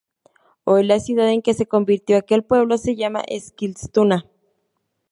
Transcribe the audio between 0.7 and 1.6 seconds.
la ciudad en que